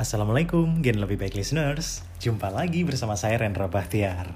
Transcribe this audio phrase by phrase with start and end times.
[0.00, 2.00] Assalamualaikum, Gen Lebih Baik Listeners.
[2.24, 4.32] Jumpa lagi bersama saya Rendra Bahtiar.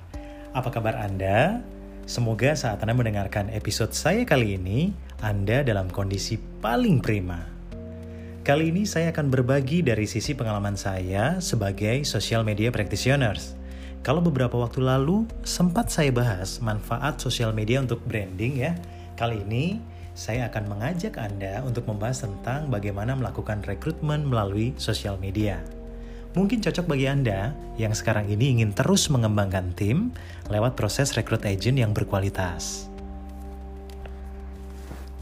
[0.52, 1.64] Apa kabar Anda?
[2.04, 4.92] Semoga saat Anda mendengarkan episode saya kali ini,
[5.24, 7.48] Anda dalam kondisi paling prima.
[8.44, 13.56] Kali ini saya akan berbagi dari sisi pengalaman saya sebagai social media practitioners.
[14.04, 18.76] Kalau beberapa waktu lalu sempat saya bahas manfaat sosial media untuk branding ya,
[19.16, 19.80] kali ini
[20.14, 25.58] saya akan mengajak Anda untuk membahas tentang bagaimana melakukan rekrutmen melalui sosial media.
[26.38, 30.14] Mungkin cocok bagi Anda yang sekarang ini ingin terus mengembangkan tim
[30.50, 32.86] lewat proses rekrut agent yang berkualitas.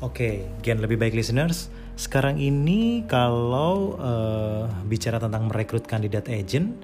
[0.05, 6.77] Oke, Gen lebih baik listeners, sekarang ini kalau uh, bicara tentang merekrut kandidat agent,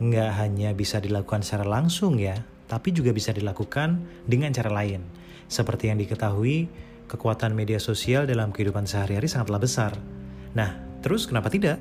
[0.00, 2.38] nggak hanya bisa dilakukan secara langsung ya,
[2.68, 5.04] tapi juga bisa dilakukan dengan cara lain.
[5.50, 6.70] Seperti yang diketahui,
[7.08, 9.92] kekuatan media sosial dalam kehidupan sehari-hari sangatlah besar.
[10.52, 11.78] Nah, terus kenapa tidak?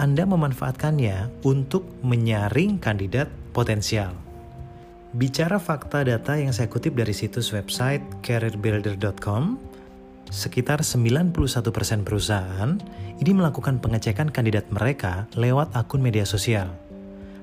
[0.00, 4.16] Anda memanfaatkannya untuk menyaring kandidat potensial.
[5.12, 9.60] Bicara fakta data yang saya kutip dari situs website careerbuilder.com,
[10.32, 11.36] sekitar 91%
[12.00, 12.80] perusahaan
[13.20, 16.72] ini melakukan pengecekan kandidat mereka lewat akun media sosial.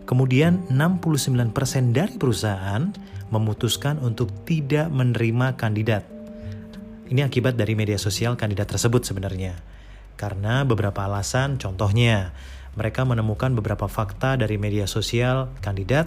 [0.09, 1.53] Kemudian 69%
[1.93, 2.89] dari perusahaan
[3.29, 6.18] memutuskan untuk tidak menerima kandidat.
[7.09, 9.57] Ini akibat dari media sosial kandidat tersebut sebenarnya.
[10.13, 12.37] Karena beberapa alasan, contohnya
[12.77, 16.05] mereka menemukan beberapa fakta dari media sosial kandidat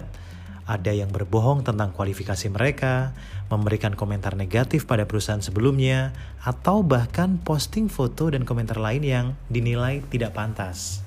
[0.63, 3.11] ada yang berbohong tentang kualifikasi mereka,
[3.51, 9.99] memberikan komentar negatif pada perusahaan sebelumnya, atau bahkan posting foto dan komentar lain yang dinilai
[10.07, 11.03] tidak pantas.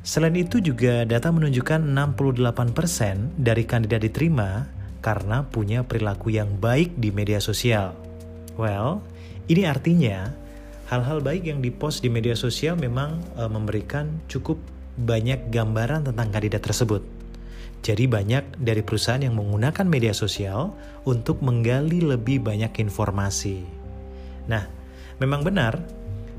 [0.00, 4.64] Selain itu juga data menunjukkan 68% dari kandidat diterima
[5.04, 7.99] karena punya perilaku yang baik di media sosial.
[8.60, 9.00] Well,
[9.48, 10.36] ini artinya
[10.92, 14.60] hal-hal baik yang dipost di media sosial memang e, memberikan cukup
[15.00, 17.00] banyak gambaran tentang kandidat tersebut.
[17.80, 20.76] Jadi banyak dari perusahaan yang menggunakan media sosial
[21.08, 23.64] untuk menggali lebih banyak informasi.
[24.44, 24.68] Nah,
[25.16, 25.80] memang benar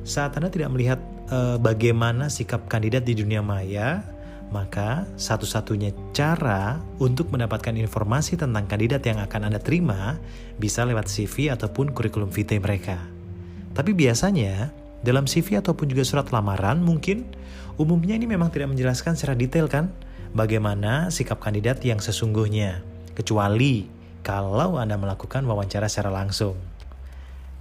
[0.06, 4.06] saat Anda tidak melihat e, bagaimana sikap kandidat di dunia maya,
[4.52, 10.20] maka satu-satunya cara untuk mendapatkan informasi tentang kandidat yang akan Anda terima
[10.60, 13.00] bisa lewat CV ataupun kurikulum vitae mereka.
[13.72, 14.70] Tapi biasanya
[15.02, 17.24] dalam CV ataupun juga surat lamaran mungkin
[17.80, 19.90] umumnya ini memang tidak menjelaskan secara detail kan?
[20.32, 22.84] bagaimana sikap kandidat yang sesungguhnya,
[23.16, 23.88] kecuali
[24.24, 26.56] kalau Anda melakukan wawancara secara langsung.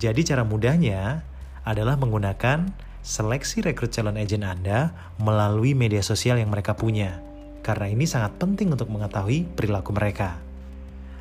[0.01, 1.27] Jadi cara mudahnya
[1.67, 7.21] adalah menggunakan seleksi rekrut calon agent Anda melalui media sosial yang mereka punya.
[7.61, 10.41] Karena ini sangat penting untuk mengetahui perilaku mereka.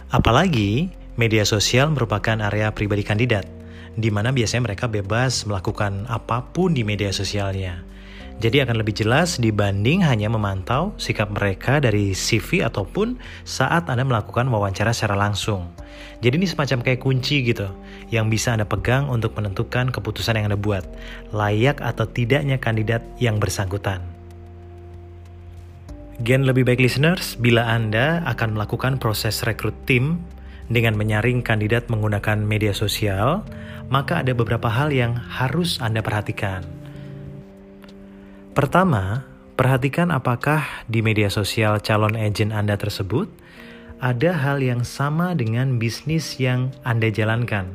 [0.09, 3.45] Apalagi, media sosial merupakan area pribadi kandidat,
[3.93, 7.83] di mana biasanya mereka bebas melakukan apa pun di media sosialnya.
[8.39, 14.47] Jadi akan lebih jelas dibanding hanya memantau sikap mereka dari CV ataupun saat Anda melakukan
[14.47, 15.67] wawancara secara langsung.
[16.23, 17.67] Jadi ini semacam kayak kunci gitu,
[18.07, 20.87] yang bisa Anda pegang untuk menentukan keputusan yang Anda buat,
[21.35, 23.99] layak atau tidaknya kandidat yang bersangkutan.
[26.23, 30.23] Gen lebih baik listeners, bila Anda akan melakukan proses rekrut tim
[30.71, 33.43] dengan menyaring kandidat menggunakan media sosial,
[33.91, 36.78] maka ada beberapa hal yang harus Anda perhatikan.
[38.59, 39.23] Pertama,
[39.55, 43.31] perhatikan apakah di media sosial calon agent Anda tersebut
[44.03, 47.71] ada hal yang sama dengan bisnis yang Anda jalankan.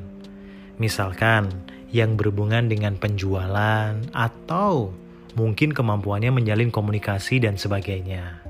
[0.76, 1.48] Misalkan,
[1.88, 4.92] yang berhubungan dengan penjualan atau
[5.32, 8.44] mungkin kemampuannya menjalin komunikasi dan sebagainya.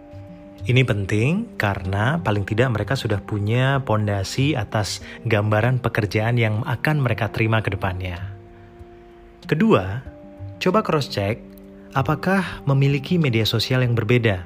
[0.66, 7.30] Ini penting karena paling tidak mereka sudah punya pondasi atas gambaran pekerjaan yang akan mereka
[7.30, 8.18] terima ke depannya.
[9.46, 10.02] Kedua,
[10.58, 11.53] coba cross-check
[11.94, 14.42] apakah memiliki media sosial yang berbeda?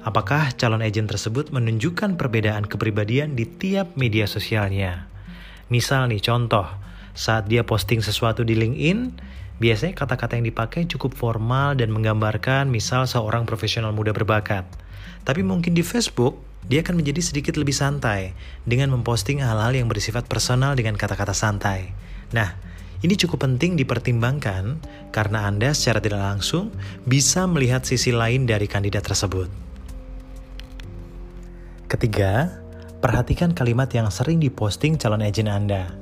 [0.00, 5.04] Apakah calon agen tersebut menunjukkan perbedaan kepribadian di tiap media sosialnya?
[5.68, 6.64] Misal nih contoh,
[7.12, 9.20] saat dia posting sesuatu di LinkedIn,
[9.60, 14.64] biasanya kata-kata yang dipakai cukup formal dan menggambarkan misal seorang profesional muda berbakat.
[15.20, 18.32] Tapi mungkin di Facebook, dia akan menjadi sedikit lebih santai
[18.64, 21.92] dengan memposting hal-hal yang bersifat personal dengan kata-kata santai.
[22.32, 22.56] Nah,
[23.00, 24.76] ini cukup penting dipertimbangkan
[25.08, 26.68] karena Anda secara tidak langsung
[27.08, 29.48] bisa melihat sisi lain dari kandidat tersebut.
[31.88, 32.60] Ketiga,
[33.00, 35.96] perhatikan kalimat yang sering diposting calon agen Anda.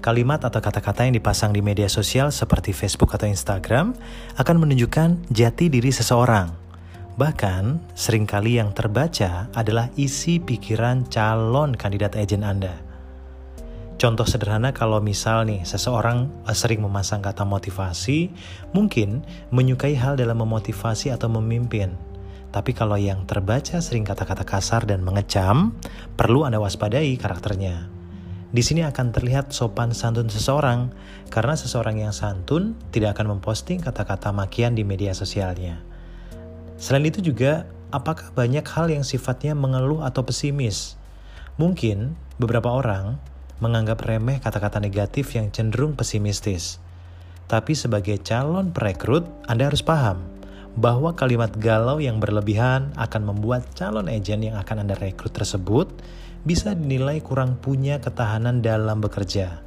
[0.00, 3.92] Kalimat atau kata-kata yang dipasang di media sosial seperti Facebook atau Instagram
[4.40, 6.48] akan menunjukkan jati diri seseorang.
[7.18, 12.87] Bahkan, sering kali yang terbaca adalah isi pikiran calon kandidat agen Anda.
[13.98, 18.30] Contoh sederhana kalau misal nih seseorang eh, sering memasang kata motivasi,
[18.70, 21.98] mungkin menyukai hal dalam memotivasi atau memimpin.
[22.54, 25.74] Tapi kalau yang terbaca sering kata-kata kasar dan mengecam,
[26.14, 27.90] perlu Anda waspadai karakternya.
[28.54, 30.94] Di sini akan terlihat sopan santun seseorang,
[31.28, 35.82] karena seseorang yang santun tidak akan memposting kata-kata makian di media sosialnya.
[36.78, 40.94] Selain itu juga, apakah banyak hal yang sifatnya mengeluh atau pesimis?
[41.60, 43.18] Mungkin beberapa orang
[43.58, 46.78] menganggap remeh kata-kata negatif yang cenderung pesimistis.
[47.48, 50.20] Tapi sebagai calon perekrut, Anda harus paham
[50.78, 55.90] bahwa kalimat galau yang berlebihan akan membuat calon agen yang akan Anda rekrut tersebut
[56.46, 59.58] bisa dinilai kurang punya ketahanan dalam bekerja.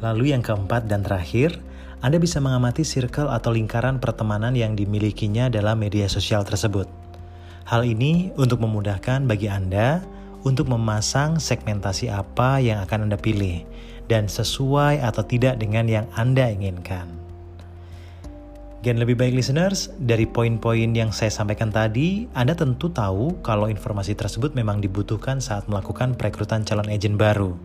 [0.00, 1.60] Lalu yang keempat dan terakhir,
[2.00, 6.88] Anda bisa mengamati circle atau lingkaran pertemanan yang dimilikinya dalam media sosial tersebut.
[7.66, 10.04] Hal ini untuk memudahkan bagi Anda
[10.46, 13.66] untuk memasang segmentasi apa yang akan Anda pilih
[14.06, 17.10] dan sesuai atau tidak dengan yang Anda inginkan.
[18.86, 24.14] Gen lebih baik listeners, dari poin-poin yang saya sampaikan tadi, Anda tentu tahu kalau informasi
[24.14, 27.58] tersebut memang dibutuhkan saat melakukan perekrutan calon agen baru.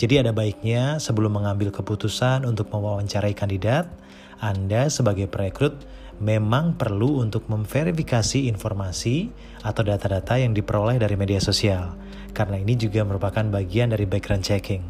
[0.00, 3.92] Jadi ada baiknya sebelum mengambil keputusan untuk mewawancarai kandidat,
[4.40, 5.84] Anda sebagai perekrut
[6.16, 9.28] memang perlu untuk memverifikasi informasi
[9.60, 11.92] atau data-data yang diperoleh dari media sosial,
[12.34, 14.82] karena ini juga merupakan bagian dari background checking.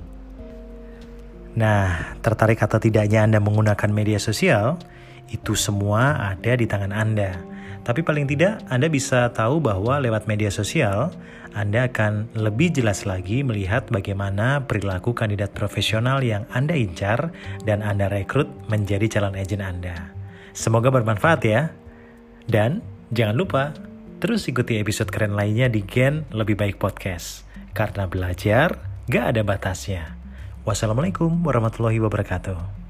[1.55, 4.75] Nah, tertarik atau tidaknya Anda menggunakan media sosial,
[5.31, 7.38] itu semua ada di tangan Anda.
[7.85, 11.12] Tapi paling tidak, Anda bisa tahu bahwa lewat media sosial,
[11.52, 17.31] Anda akan lebih jelas lagi melihat bagaimana perilaku kandidat profesional yang Anda incar
[17.69, 20.11] dan Anda rekrut menjadi calon agen Anda.
[20.56, 21.70] Semoga bermanfaat ya.
[22.49, 22.81] Dan
[23.12, 23.62] jangan lupa
[24.24, 27.44] terus ikuti episode keren lainnya di Gen Lebih Baik Podcast.
[27.76, 30.16] Karena belajar gak ada batasnya.
[30.64, 32.83] Wassalamualaikum warahmatullahi wabarakatuh.